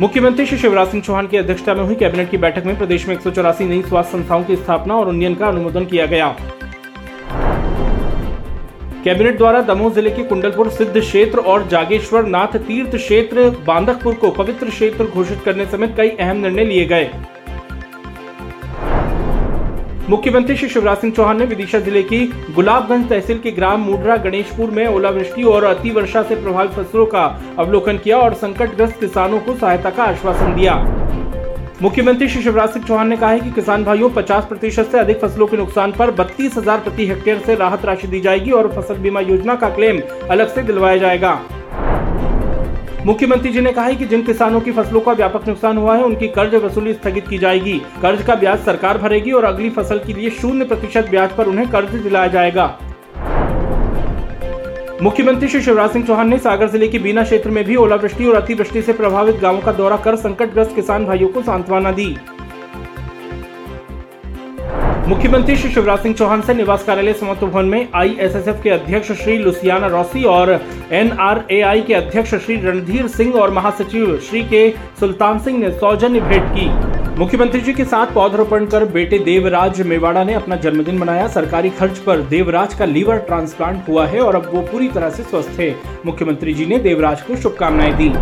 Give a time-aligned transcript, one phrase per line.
[0.00, 3.14] मुख्यमंत्री श्री शिवराज सिंह चौहान की अध्यक्षता में हुई कैबिनेट की बैठक में प्रदेश में
[3.14, 6.28] एक सौ चौरासी नई स्वास्थ्य संस्थाओं की स्थापना और उन्नयन का अनुमोदन किया गया।
[9.04, 14.30] कैबिनेट द्वारा दमोह ज़िले के कुंडलपुर सिद्ध क्षेत्र और जागेश्वर नाथ तीर्थ क्षेत्र बांदकपुर को
[14.30, 17.10] पवित्र क्षेत्र घोषित करने समेत कई अहम निर्णय लिए गए।
[20.10, 22.18] मुख्यमंत्री श्री शिवराज सिंह चौहान ने विदिशा ज़िले की
[22.54, 27.24] गुलाबगंज तहसील के ग्राम मुडरा गणेशपुर में ओलावृष्टि और अति वर्षा से प्रभावित फ़सलों का
[27.58, 30.76] अवलोकन किया और संकटग्रस्त किसानों को सहायता का आश्वासन दिया।
[31.82, 35.20] मुख्यमंत्री श्री शिवराज सिंह चौहान ने कहा है कि किसान भाइयों 50 प्रतिशत से अधिक
[35.20, 38.98] फ़सलों के नुकसान पर बत्तीस हज़ार प्रति हेक्टेयर से राहत राशि दी जाएगी और फ़सल
[38.98, 41.38] बीमा योजना का क्लेम अलग से दिलवाया जाएगा।
[43.06, 46.02] मुख्यमंत्री जी ने कहा है कि जिन किसानों की फ़सलों का व्यापक नुकसान हुआ है,
[46.04, 50.12] उनकी कर्ज वसूली स्थगित की जाएगी। कर्ज का ब्याज सरकार भरेगी और अगली फ़सल के
[50.12, 52.66] लिए शून्य प्रतिशत ब्याज पर उन्हें कर्ज दिलाया जाएगा।
[55.02, 58.34] मुख्यमंत्री श्री शिवराज सिंह चौहान ने सागर ज़िले के बीना क्षेत्र में भी ओलावृष्टि और
[58.34, 62.16] अतिवृष्टि से प्रभावित गाँवों का दौरा कर संकटग्रस्त किसान भाइयों को सांत्वना दी।
[65.08, 69.36] मुख्यमंत्री श्री शिवराज सिंह चौहान से निवास कार्यालय समत्व भवन में आईएसएसएफ के अध्यक्ष श्री
[69.38, 70.50] लुसियाना रॉसी और
[70.92, 74.68] एनआरएआई के अध्यक्ष श्री रणधीर सिंह और महासचिव श्री के
[75.00, 76.68] सुल्तान सिंह ने सौजन्य भेंट की।
[77.18, 81.98] मुख्यमंत्री जी के साथ पौधरोपण कर बेटे देवराज मेवाड़ा ने अपना जन्मदिन मनाया। सरकारी खर्च
[81.98, 85.74] पर देवराज का लीवर ट्रांसप्लांट हुआ है और अब वो पूरी तरह से स्वस्थ है
[86.06, 88.12] मुख्यमंत्री जी ने देवराज को शुभकामनाएँ दी।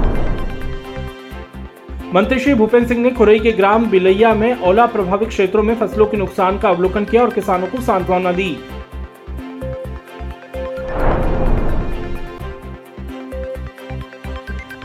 [2.15, 6.07] मंत्री श्री भूपेन्द्र सिंह ने खुरई के ग्राम बिलैया में ओला प्रभावित क्षेत्रों में फ़सलों
[6.07, 8.57] के नुकसान का अवलोकन किया और किसानों को सांत्वना दी।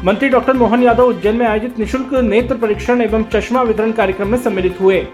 [0.03, 4.37] मंत्री डॉक्टर मोहन यादव उज्जैन में आयोजित निशुल्क नेत्र परीक्षण एवं चश्मा वितरण कार्यक्रम में
[4.37, 5.05] सम्मिलित हुए।